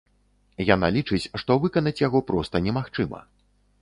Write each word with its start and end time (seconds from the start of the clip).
Яна 0.75 0.87
лічыць, 0.95 1.29
што 1.41 1.57
выканаць 1.65 1.95
яго 2.07 2.23
проста 2.31 2.55
немагчыма. 2.69 3.21